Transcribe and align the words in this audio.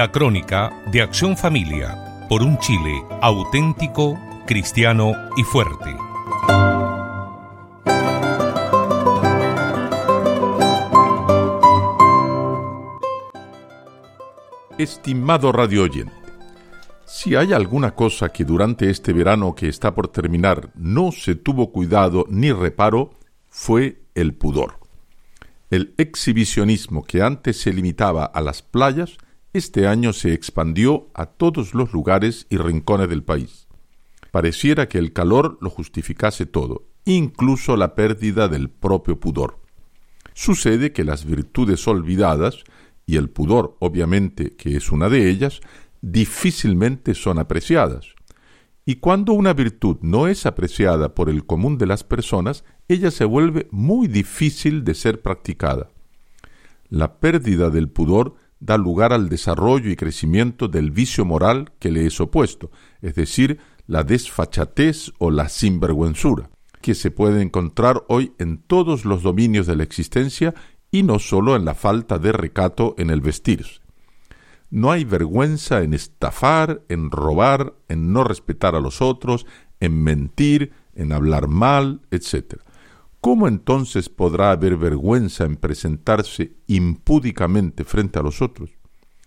La 0.00 0.10
crónica 0.10 0.72
de 0.90 1.02
Acción 1.02 1.36
Familia 1.36 2.26
por 2.26 2.42
un 2.42 2.56
Chile 2.56 3.04
auténtico, 3.20 4.18
cristiano 4.46 5.12
y 5.36 5.42
fuerte. 5.42 5.94
Estimado 14.78 15.52
radio 15.52 15.82
oyente, 15.82 16.14
si 17.04 17.36
hay 17.36 17.52
alguna 17.52 17.94
cosa 17.94 18.30
que 18.30 18.46
durante 18.46 18.88
este 18.88 19.12
verano 19.12 19.54
que 19.54 19.68
está 19.68 19.94
por 19.94 20.08
terminar 20.08 20.70
no 20.76 21.12
se 21.12 21.34
tuvo 21.34 21.72
cuidado 21.72 22.24
ni 22.30 22.52
reparo, 22.52 23.10
fue 23.50 24.00
el 24.14 24.32
pudor. 24.32 24.78
El 25.68 25.92
exhibicionismo 25.98 27.04
que 27.04 27.20
antes 27.20 27.60
se 27.60 27.70
limitaba 27.70 28.24
a 28.24 28.40
las 28.40 28.62
playas, 28.62 29.18
este 29.52 29.86
año 29.86 30.12
se 30.12 30.32
expandió 30.32 31.08
a 31.14 31.26
todos 31.26 31.74
los 31.74 31.92
lugares 31.92 32.46
y 32.50 32.56
rincones 32.56 33.08
del 33.08 33.24
país. 33.24 33.66
Pareciera 34.30 34.88
que 34.88 34.98
el 34.98 35.12
calor 35.12 35.58
lo 35.60 35.70
justificase 35.70 36.46
todo, 36.46 36.84
incluso 37.04 37.76
la 37.76 37.94
pérdida 37.94 38.48
del 38.48 38.70
propio 38.70 39.18
pudor. 39.18 39.58
Sucede 40.34 40.92
que 40.92 41.04
las 41.04 41.24
virtudes 41.24 41.86
olvidadas, 41.88 42.62
y 43.06 43.16
el 43.16 43.28
pudor 43.28 43.76
obviamente 43.80 44.54
que 44.56 44.76
es 44.76 44.92
una 44.92 45.08
de 45.08 45.28
ellas, 45.28 45.60
difícilmente 46.00 47.14
son 47.14 47.40
apreciadas. 47.40 48.14
Y 48.86 48.96
cuando 48.96 49.32
una 49.32 49.52
virtud 49.52 49.98
no 50.00 50.28
es 50.28 50.46
apreciada 50.46 51.14
por 51.14 51.28
el 51.28 51.44
común 51.44 51.76
de 51.76 51.86
las 51.86 52.04
personas, 52.04 52.64
ella 52.88 53.10
se 53.10 53.24
vuelve 53.24 53.68
muy 53.70 54.06
difícil 54.06 54.84
de 54.84 54.94
ser 54.94 55.22
practicada. 55.22 55.90
La 56.88 57.20
pérdida 57.20 57.70
del 57.70 57.88
pudor 57.88 58.34
da 58.60 58.76
lugar 58.76 59.12
al 59.12 59.28
desarrollo 59.28 59.90
y 59.90 59.96
crecimiento 59.96 60.68
del 60.68 60.90
vicio 60.90 61.24
moral 61.24 61.72
que 61.78 61.90
le 61.90 62.06
es 62.06 62.20
opuesto, 62.20 62.70
es 63.00 63.14
decir, 63.14 63.58
la 63.86 64.04
desfachatez 64.04 65.12
o 65.18 65.30
la 65.30 65.48
sinvergüenzura, 65.48 66.50
que 66.80 66.94
se 66.94 67.10
puede 67.10 67.42
encontrar 67.42 68.04
hoy 68.08 68.32
en 68.38 68.58
todos 68.58 69.04
los 69.04 69.22
dominios 69.22 69.66
de 69.66 69.76
la 69.76 69.82
existencia 69.82 70.54
y 70.90 71.02
no 71.02 71.18
sólo 71.18 71.56
en 71.56 71.64
la 71.64 71.74
falta 71.74 72.18
de 72.18 72.32
recato 72.32 72.94
en 72.98 73.10
el 73.10 73.20
vestirse. 73.20 73.80
No 74.70 74.92
hay 74.92 75.04
vergüenza 75.04 75.82
en 75.82 75.94
estafar, 75.94 76.82
en 76.88 77.10
robar, 77.10 77.74
en 77.88 78.12
no 78.12 78.22
respetar 78.22 78.76
a 78.76 78.80
los 78.80 79.02
otros, 79.02 79.46
en 79.80 80.02
mentir, 80.02 80.72
en 80.94 81.12
hablar 81.12 81.48
mal, 81.48 82.02
etc. 82.10 82.60
¿Cómo 83.20 83.48
entonces 83.48 84.08
podrá 84.08 84.50
haber 84.50 84.78
vergüenza 84.78 85.44
en 85.44 85.56
presentarse 85.56 86.54
impúdicamente 86.66 87.84
frente 87.84 88.18
a 88.18 88.22
los 88.22 88.40
otros? 88.40 88.70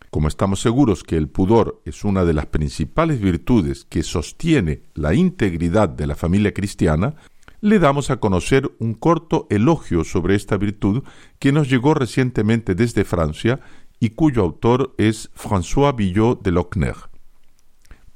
Como 0.09 0.27
estamos 0.27 0.61
seguros 0.61 1.03
que 1.03 1.15
el 1.15 1.29
pudor 1.29 1.79
es 1.85 2.03
una 2.03 2.25
de 2.25 2.33
las 2.33 2.47
principales 2.47 3.21
virtudes 3.21 3.85
que 3.85 4.01
sostiene 4.01 4.81
la 4.95 5.13
integridad 5.13 5.89
de 5.89 6.07
la 6.07 6.15
familia 6.15 6.55
cristiana, 6.55 7.15
le 7.61 7.77
damos 7.77 8.09
a 8.09 8.19
conocer 8.19 8.71
un 8.79 8.95
corto 8.95 9.45
elogio 9.51 10.03
sobre 10.03 10.35
esta 10.35 10.57
virtud 10.57 11.03
que 11.37 11.51
nos 11.51 11.69
llegó 11.69 11.93
recientemente 11.93 12.73
desde 12.73 13.05
Francia 13.05 13.59
y 13.99 14.09
cuyo 14.09 14.41
autor 14.41 14.95
es 14.97 15.31
François 15.35 15.95
Billot 15.95 16.41
de 16.41 16.51
Lochner. 16.51 16.95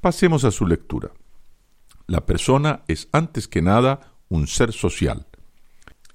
Pasemos 0.00 0.42
a 0.42 0.50
su 0.50 0.66
lectura. 0.66 1.12
La 2.08 2.26
persona 2.26 2.82
es 2.88 3.08
antes 3.12 3.46
que 3.46 3.62
nada 3.62 4.16
un 4.28 4.48
ser 4.48 4.72
social. 4.72 5.27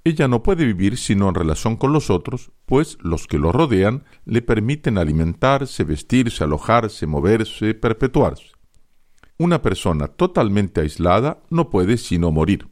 Ella 0.04 0.28
no 0.28 0.44
puede 0.44 0.66
vivir 0.66 0.98
sino 0.98 1.30
en 1.30 1.36
relación 1.36 1.78
con 1.78 1.94
los 1.94 2.10
otros, 2.10 2.52
pues 2.66 2.98
los 3.02 3.26
que 3.26 3.38
lo 3.38 3.52
rodean 3.52 4.04
le 4.26 4.42
permiten 4.42 4.98
alimentarse, 4.98 5.84
vestirse, 5.84 6.44
alojarse, 6.44 7.08
moverse, 7.08 7.74
perpetuarse. 7.74 8.52
Una 9.38 9.62
persona 9.62 10.08
totalmente 10.08 10.82
aislada 10.82 11.42
no 11.50 11.70
puede 11.70 11.98
sino 11.98 12.32
morir. 12.32 12.68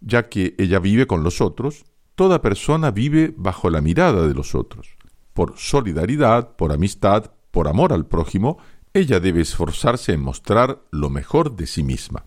Ya 0.00 0.28
que 0.28 0.54
ella 0.58 0.78
vive 0.78 1.06
con 1.06 1.24
los 1.24 1.40
otros, 1.40 1.84
toda 2.14 2.40
persona 2.40 2.90
vive 2.90 3.34
bajo 3.36 3.68
la 3.70 3.80
mirada 3.80 4.26
de 4.26 4.34
los 4.34 4.54
otros 4.54 4.96
por 5.32 5.58
solidaridad, 5.58 6.56
por 6.56 6.72
amistad, 6.72 7.32
por 7.50 7.68
amor 7.68 7.92
al 7.92 8.06
prójimo, 8.06 8.58
ella 8.94 9.20
debe 9.20 9.40
esforzarse 9.40 10.12
en 10.12 10.20
mostrar 10.20 10.82
lo 10.90 11.10
mejor 11.10 11.56
de 11.56 11.66
sí 11.66 11.82
misma. 11.82 12.24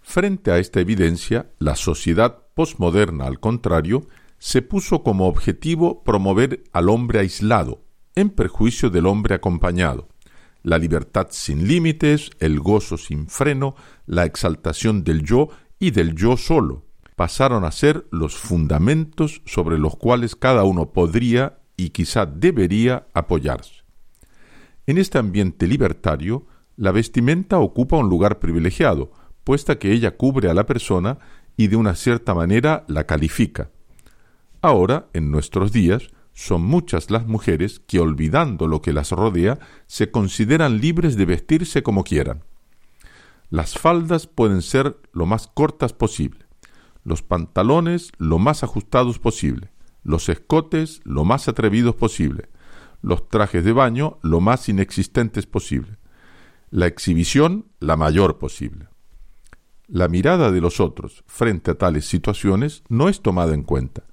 Frente 0.00 0.50
a 0.50 0.58
esta 0.58 0.80
evidencia, 0.80 1.50
la 1.58 1.76
sociedad 1.76 2.41
posmoderna, 2.54 3.26
al 3.26 3.40
contrario, 3.40 4.06
se 4.38 4.62
puso 4.62 5.02
como 5.02 5.28
objetivo 5.28 6.02
promover 6.02 6.64
al 6.72 6.88
hombre 6.88 7.20
aislado, 7.20 7.84
en 8.14 8.30
perjuicio 8.30 8.90
del 8.90 9.06
hombre 9.06 9.34
acompañado, 9.34 10.08
la 10.62 10.78
libertad 10.78 11.28
sin 11.30 11.66
límites, 11.66 12.30
el 12.38 12.60
gozo 12.60 12.96
sin 12.96 13.28
freno, 13.28 13.74
la 14.06 14.24
exaltación 14.24 15.04
del 15.04 15.22
yo 15.22 15.48
y 15.78 15.90
del 15.90 16.14
yo 16.14 16.36
solo, 16.36 16.84
pasaron 17.16 17.64
a 17.64 17.72
ser 17.72 18.06
los 18.10 18.36
fundamentos 18.36 19.42
sobre 19.44 19.78
los 19.78 19.96
cuales 19.96 20.36
cada 20.36 20.64
uno 20.64 20.92
podría 20.92 21.58
y 21.76 21.90
quizá 21.90 22.26
debería 22.26 23.06
apoyarse. 23.14 23.82
En 24.86 24.98
este 24.98 25.18
ambiente 25.18 25.66
libertario, 25.66 26.46
la 26.76 26.92
vestimenta 26.92 27.58
ocupa 27.58 27.96
un 27.96 28.08
lugar 28.08 28.38
privilegiado, 28.38 29.12
puesta 29.44 29.78
que 29.78 29.92
ella 29.92 30.16
cubre 30.16 30.50
a 30.50 30.54
la 30.54 30.66
persona 30.66 31.18
y 31.56 31.68
de 31.68 31.76
una 31.76 31.94
cierta 31.94 32.34
manera 32.34 32.84
la 32.88 33.04
califica. 33.04 33.70
Ahora, 34.60 35.08
en 35.12 35.30
nuestros 35.30 35.72
días, 35.72 36.08
son 36.34 36.62
muchas 36.62 37.10
las 37.10 37.26
mujeres 37.26 37.80
que, 37.86 38.00
olvidando 38.00 38.66
lo 38.66 38.80
que 38.80 38.92
las 38.92 39.10
rodea, 39.10 39.58
se 39.86 40.10
consideran 40.10 40.80
libres 40.80 41.16
de 41.16 41.26
vestirse 41.26 41.82
como 41.82 42.04
quieran. 42.04 42.44
Las 43.50 43.74
faldas 43.74 44.26
pueden 44.26 44.62
ser 44.62 44.96
lo 45.12 45.26
más 45.26 45.46
cortas 45.46 45.92
posible, 45.92 46.46
los 47.04 47.22
pantalones 47.22 48.12
lo 48.16 48.38
más 48.38 48.62
ajustados 48.64 49.18
posible, 49.18 49.72
los 50.04 50.28
escotes 50.28 51.00
lo 51.04 51.24
más 51.24 51.48
atrevidos 51.48 51.94
posible, 51.94 52.48
los 53.02 53.28
trajes 53.28 53.64
de 53.64 53.72
baño 53.72 54.18
lo 54.22 54.40
más 54.40 54.68
inexistentes 54.68 55.46
posible, 55.46 55.98
la 56.70 56.86
exhibición 56.86 57.66
la 57.78 57.96
mayor 57.96 58.38
posible. 58.38 58.91
La 59.92 60.08
mirada 60.08 60.50
de 60.50 60.62
los 60.62 60.80
otros 60.80 61.22
frente 61.26 61.72
a 61.72 61.74
tales 61.74 62.06
situaciones 62.06 62.82
no 62.88 63.10
es 63.10 63.20
tomada 63.20 63.52
en 63.52 63.62
cuenta, 63.62 64.04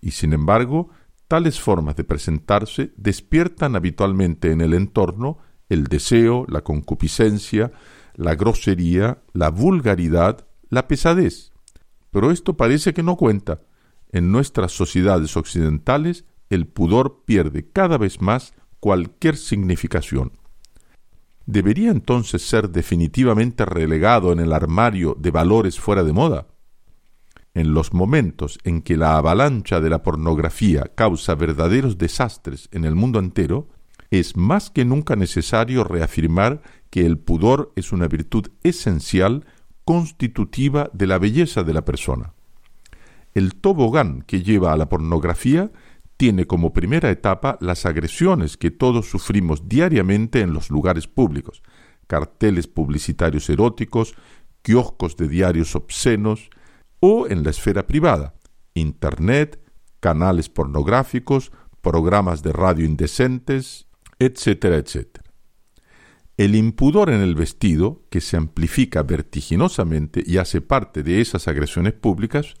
y 0.00 0.12
sin 0.12 0.32
embargo, 0.32 0.90
tales 1.26 1.58
formas 1.58 1.96
de 1.96 2.04
presentarse 2.04 2.92
despiertan 2.96 3.74
habitualmente 3.74 4.52
en 4.52 4.60
el 4.60 4.74
entorno 4.74 5.38
el 5.68 5.88
deseo, 5.88 6.46
la 6.48 6.60
concupiscencia, 6.60 7.72
la 8.14 8.36
grosería, 8.36 9.24
la 9.32 9.50
vulgaridad, 9.50 10.46
la 10.70 10.86
pesadez. 10.86 11.50
Pero 12.12 12.30
esto 12.30 12.56
parece 12.56 12.94
que 12.94 13.02
no 13.02 13.16
cuenta, 13.16 13.62
en 14.12 14.30
nuestras 14.30 14.70
sociedades 14.70 15.36
occidentales 15.36 16.26
el 16.48 16.68
pudor 16.68 17.24
pierde 17.24 17.68
cada 17.68 17.98
vez 17.98 18.20
más 18.20 18.54
cualquier 18.78 19.36
significación. 19.36 20.30
¿Debería 21.46 21.90
entonces 21.90 22.42
ser 22.42 22.70
definitivamente 22.70 23.66
relegado 23.66 24.32
en 24.32 24.40
el 24.40 24.52
armario 24.52 25.16
de 25.18 25.30
valores 25.30 25.78
fuera 25.78 26.02
de 26.02 26.12
moda? 26.12 26.46
En 27.52 27.74
los 27.74 27.92
momentos 27.92 28.58
en 28.64 28.80
que 28.82 28.96
la 28.96 29.16
avalancha 29.16 29.80
de 29.80 29.90
la 29.90 30.02
pornografía 30.02 30.90
causa 30.94 31.34
verdaderos 31.34 31.98
desastres 31.98 32.68
en 32.72 32.84
el 32.84 32.94
mundo 32.94 33.18
entero, 33.18 33.68
es 34.10 34.36
más 34.36 34.70
que 34.70 34.84
nunca 34.84 35.16
necesario 35.16 35.84
reafirmar 35.84 36.62
que 36.90 37.04
el 37.04 37.18
pudor 37.18 37.72
es 37.76 37.92
una 37.92 38.08
virtud 38.08 38.48
esencial 38.62 39.44
constitutiva 39.84 40.90
de 40.92 41.06
la 41.06 41.18
belleza 41.18 41.62
de 41.62 41.74
la 41.74 41.84
persona. 41.84 42.32
El 43.34 43.56
tobogán 43.56 44.22
que 44.22 44.42
lleva 44.42 44.72
a 44.72 44.76
la 44.76 44.88
pornografía 44.88 45.70
tiene 46.16 46.46
como 46.46 46.72
primera 46.72 47.10
etapa 47.10 47.58
las 47.60 47.86
agresiones 47.86 48.56
que 48.56 48.70
todos 48.70 49.08
sufrimos 49.08 49.68
diariamente 49.68 50.40
en 50.40 50.52
los 50.52 50.70
lugares 50.70 51.08
públicos, 51.08 51.62
carteles 52.06 52.66
publicitarios 52.66 53.48
eróticos, 53.50 54.14
kioscos 54.62 55.16
de 55.16 55.28
diarios 55.28 55.74
obscenos 55.74 56.50
o 57.00 57.26
en 57.26 57.42
la 57.42 57.50
esfera 57.50 57.86
privada, 57.86 58.34
Internet, 58.74 59.60
canales 60.00 60.48
pornográficos, 60.48 61.52
programas 61.80 62.42
de 62.42 62.52
radio 62.52 62.84
indecentes, 62.84 63.86
etcétera, 64.18 64.76
etcétera. 64.76 65.24
El 66.36 66.56
impudor 66.56 67.10
en 67.10 67.20
el 67.20 67.36
vestido, 67.36 68.02
que 68.10 68.20
se 68.20 68.36
amplifica 68.36 69.04
vertiginosamente 69.04 70.22
y 70.26 70.38
hace 70.38 70.60
parte 70.60 71.04
de 71.04 71.20
esas 71.20 71.46
agresiones 71.46 71.92
públicas, 71.92 72.54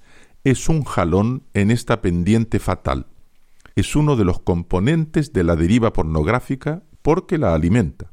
es 0.44 0.68
un 0.68 0.84
jalón 0.84 1.42
en 1.54 1.72
esta 1.72 2.00
pendiente 2.00 2.60
fatal. 2.60 3.08
Es 3.76 3.96
uno 3.96 4.16
de 4.16 4.24
los 4.24 4.40
componentes 4.40 5.32
de 5.32 5.42
la 5.44 5.56
deriva 5.56 5.92
pornográfica 5.92 6.84
porque 7.02 7.38
la 7.38 7.54
alimenta. 7.54 8.12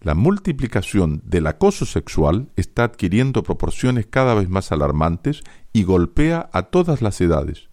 La 0.00 0.14
multiplicación 0.14 1.20
del 1.24 1.48
acoso 1.48 1.84
sexual 1.84 2.52
está 2.54 2.84
adquiriendo 2.84 3.42
proporciones 3.42 4.06
cada 4.06 4.34
vez 4.34 4.48
más 4.48 4.70
alarmantes 4.70 5.42
y 5.72 5.82
golpea 5.82 6.48
a 6.52 6.62
todas 6.62 7.02
las 7.02 7.20
edades. 7.20 7.68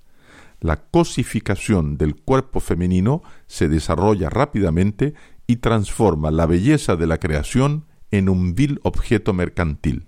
La 0.60 0.78
cosificación 0.78 1.98
del 1.98 2.16
cuerpo 2.16 2.60
femenino 2.60 3.22
se 3.46 3.70
desarrolla 3.70 4.32
rápidamente 4.32 5.14
y 5.46 5.58
transforma 5.58 6.32
la 6.32 6.48
belleza 6.48 6.96
de 6.96 7.06
la 7.06 7.20
creación 7.20 7.86
en 8.10 8.30
un 8.30 8.56
vil 8.56 8.80
objeto 8.82 9.34
mercantil. 9.34 10.08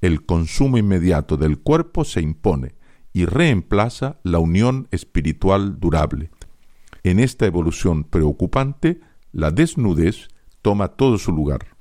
El 0.00 0.26
consumo 0.26 0.78
inmediato 0.78 1.36
del 1.36 1.58
cuerpo 1.58 2.04
se 2.04 2.20
impone 2.20 2.74
y 3.16 3.24
reemplaza 3.24 4.20
la 4.24 4.40
unión 4.40 4.88
espiritual 4.90 5.80
durable. 5.80 6.28
En 7.02 7.18
esta 7.18 7.46
evolución 7.46 8.04
preocupante, 8.04 9.00
la 9.32 9.50
desnudez 9.50 10.28
toma 10.60 10.88
todo 10.88 11.16
su 11.16 11.32
lugar. 11.32 11.78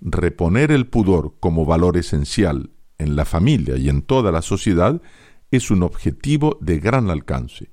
Reponer 0.00 0.70
el 0.70 0.86
pudor 0.86 1.34
como 1.40 1.66
valor 1.66 1.96
esencial 1.96 2.70
en 2.98 3.16
la 3.16 3.24
familia 3.24 3.76
y 3.76 3.88
en 3.88 4.02
toda 4.02 4.30
la 4.30 4.40
sociedad 4.40 5.02
es 5.50 5.72
un 5.72 5.82
objetivo 5.82 6.58
de 6.60 6.78
gran 6.78 7.10
alcance. 7.10 7.72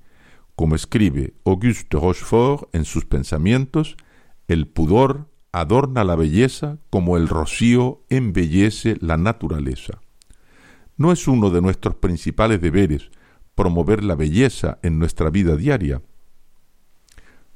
Como 0.55 0.73
escribe 0.73 1.35
Auguste 1.45 1.95
Rochefort 1.95 2.73
en 2.73 2.85
sus 2.85 3.05
pensamientos, 3.05 3.97
el 4.47 4.67
pudor 4.67 5.29
adorna 5.51 6.03
la 6.03 6.15
belleza 6.15 6.79
como 6.89 7.17
el 7.17 7.27
rocío 7.27 8.01
embellece 8.09 8.97
la 8.99 9.17
naturaleza. 9.17 10.01
No 10.99 11.11
es 11.11 11.27
uno 11.27 11.49
de 11.49 11.63
nuestros 11.63 11.95
principales 11.95 12.61
deberes 12.61 13.09
promover 13.55 14.03
la 14.03 14.13
belleza 14.13 14.77
en 14.83 14.99
nuestra 14.99 15.31
vida 15.31 15.55
diaria. 15.55 16.03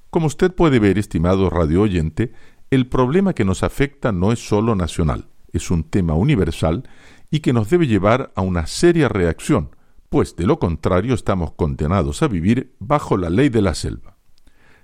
Como 0.09 0.25
usted 0.25 0.51
puede 0.51 0.79
ver, 0.79 0.97
estimado 0.97 1.51
radio 1.51 1.83
oyente, 1.83 2.33
el 2.71 2.87
problema 2.87 3.33
que 3.33 3.45
nos 3.45 3.61
afecta 3.61 4.11
no 4.11 4.31
es 4.31 4.39
sólo 4.39 4.73
nacional, 4.73 5.29
es 5.51 5.69
un 5.69 5.83
tema 5.83 6.15
universal 6.15 6.89
y 7.29 7.41
que 7.41 7.53
nos 7.53 7.69
debe 7.69 7.85
llevar 7.85 8.33
a 8.35 8.41
una 8.41 8.65
seria 8.65 9.09
reacción, 9.09 9.75
pues 10.09 10.35
de 10.35 10.47
lo 10.47 10.57
contrario 10.57 11.13
estamos 11.13 11.51
condenados 11.51 12.23
a 12.23 12.27
vivir 12.27 12.73
bajo 12.79 13.15
la 13.15 13.29
ley 13.29 13.49
de 13.49 13.61
la 13.61 13.75
selva 13.75 14.13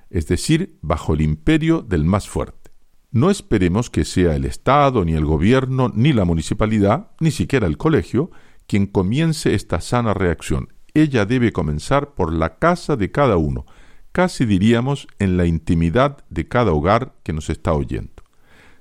es 0.09 0.27
decir, 0.27 0.77
bajo 0.81 1.13
el 1.13 1.21
imperio 1.21 1.81
del 1.81 2.03
más 2.03 2.27
fuerte. 2.27 2.71
No 3.11 3.31
esperemos 3.31 3.89
que 3.89 4.05
sea 4.05 4.35
el 4.35 4.45
Estado, 4.45 5.03
ni 5.05 5.13
el 5.13 5.25
gobierno, 5.25 5.91
ni 5.93 6.13
la 6.13 6.25
municipalidad, 6.25 7.11
ni 7.19 7.31
siquiera 7.31 7.67
el 7.67 7.77
colegio, 7.77 8.31
quien 8.69 8.85
comience 8.85 9.55
esta 9.55 9.81
sana 9.81 10.13
reacción. 10.13 10.69
Ella 10.93 11.25
debe 11.25 11.51
comenzar 11.51 12.13
por 12.13 12.31
la 12.31 12.59
casa 12.59 12.95
de 12.95 13.11
cada 13.11 13.35
uno, 13.35 13.65
casi 14.11 14.45
diríamos 14.45 15.07
en 15.17 15.37
la 15.37 15.47
intimidad 15.47 16.23
de 16.29 16.47
cada 16.47 16.71
hogar 16.71 17.15
que 17.23 17.33
nos 17.33 17.49
está 17.49 17.73
oyendo. 17.73 18.23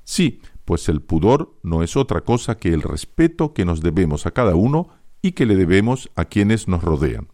Sí, 0.05 0.43
pues 0.67 0.91
el 0.91 1.01
pudor 1.01 1.59
no 1.63 1.83
es 1.83 1.97
otra 1.97 2.21
cosa 2.21 2.59
que 2.59 2.75
el 2.75 2.83
respeto 2.83 3.55
que 3.55 3.65
nos 3.65 3.81
debemos 3.81 4.27
a 4.27 4.33
cada 4.33 4.55
uno 4.55 4.91
y 5.23 5.33
que 5.33 5.47
le 5.47 5.57
debemos 5.57 6.11
a 6.17 6.27
quienes 6.27 6.69
nos 6.69 6.85
rodean. 6.85 7.29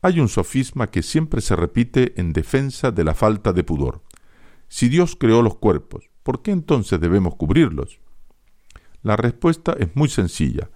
Hay 0.00 0.20
un 0.20 0.30
sofisma 0.30 0.90
que 0.90 1.02
siempre 1.02 1.42
se 1.42 1.54
repite 1.54 2.18
en 2.18 2.32
defensa 2.32 2.92
de 2.92 3.04
la 3.04 3.14
falta 3.14 3.52
de 3.52 3.62
pudor. 3.62 4.00
Si 4.68 4.88
Dios 4.88 5.16
creó 5.16 5.42
los 5.42 5.56
cuerpos, 5.56 6.08
¿por 6.22 6.40
qué 6.40 6.50
entonces 6.50 6.98
debemos 6.98 7.34
cubrirlos? 7.34 8.00
La 9.02 9.16
respuesta 9.16 9.76
es 9.78 9.94
muy 9.94 10.08
sencilla. 10.08 10.70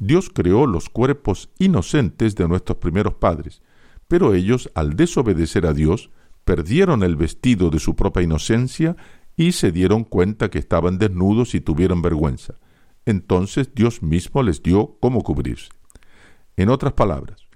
Dios 0.00 0.30
creó 0.32 0.66
los 0.66 0.88
cuerpos 0.88 1.50
inocentes 1.58 2.34
de 2.34 2.48
nuestros 2.48 2.78
primeros 2.78 3.14
padres, 3.14 3.62
pero 4.08 4.34
ellos, 4.34 4.70
al 4.74 4.96
desobedecer 4.96 5.66
a 5.66 5.74
Dios, 5.74 6.10
perdieron 6.44 7.02
el 7.02 7.16
vestido 7.16 7.68
de 7.68 7.78
su 7.78 7.94
propia 7.94 8.22
inocencia 8.22 8.96
y 9.36 9.52
se 9.52 9.70
dieron 9.70 10.04
cuenta 10.04 10.50
que 10.50 10.58
estaban 10.58 10.98
desnudos 10.98 11.54
y 11.54 11.60
tuvieron 11.60 12.00
vergüenza. 12.00 12.54
Entonces 13.04 13.74
Dios 13.74 14.02
mismo 14.02 14.42
les 14.42 14.62
dio 14.62 14.96
cómo 15.00 15.22
cubrirse. 15.22 15.68
En 16.56 16.70
otras 16.70 16.94
palabras, 16.94 17.46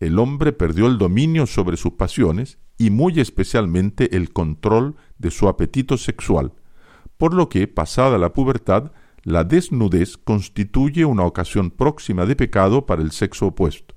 el 0.00 0.18
hombre 0.18 0.52
perdió 0.52 0.88
el 0.88 0.98
dominio 0.98 1.46
sobre 1.46 1.76
sus 1.76 1.92
pasiones 1.92 2.58
y 2.78 2.90
muy 2.90 3.20
especialmente 3.20 4.16
el 4.16 4.32
control 4.32 4.96
de 5.18 5.30
su 5.30 5.46
apetito 5.46 5.96
sexual, 5.96 6.52
por 7.16 7.32
lo 7.32 7.48
que, 7.48 7.68
pasada 7.68 8.18
la 8.18 8.32
pubertad, 8.32 8.90
la 9.24 9.44
desnudez 9.44 10.16
constituye 10.16 11.04
una 11.04 11.24
ocasión 11.24 11.70
próxima 11.70 12.26
de 12.26 12.36
pecado 12.36 12.86
para 12.86 13.02
el 13.02 13.12
sexo 13.12 13.46
opuesto. 13.48 13.94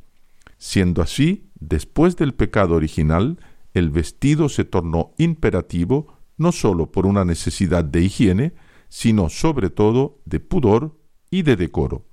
Siendo 0.58 1.02
así, 1.02 1.50
después 1.60 2.16
del 2.16 2.34
pecado 2.34 2.76
original, 2.76 3.40
el 3.74 3.90
vestido 3.90 4.50
se 4.50 4.66
tornó 4.66 5.14
imperativo 5.18 6.16
no 6.38 6.52
sólo 6.52 6.92
por 6.92 7.06
una 7.06 7.26
necesidad 7.26 7.84
de 7.84 8.02
higiene, 8.02 8.54
sino 8.90 9.30
sobre 9.30 9.70
todo 9.70 10.20
de 10.26 10.40
pudor 10.40 10.98
y 11.30 11.42
de 11.42 11.56
decoro. 11.56 12.06